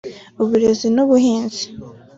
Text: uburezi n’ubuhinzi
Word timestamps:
uburezi 0.41 0.87
n’ubuhinzi 0.95 1.63